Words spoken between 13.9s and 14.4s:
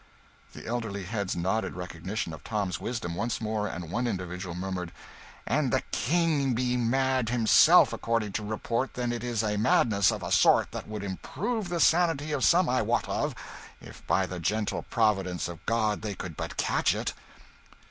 by the